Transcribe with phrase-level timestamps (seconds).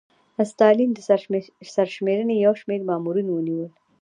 [0.51, 0.99] ستالین د
[1.75, 3.71] سرشمېرنې یو شمېر مامورین ونیول